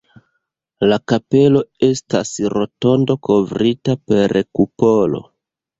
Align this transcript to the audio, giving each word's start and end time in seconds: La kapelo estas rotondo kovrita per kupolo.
La 0.91 0.97
kapelo 1.13 1.61
estas 1.89 2.33
rotondo 2.57 3.19
kovrita 3.31 4.01
per 4.13 4.39
kupolo. 4.61 5.29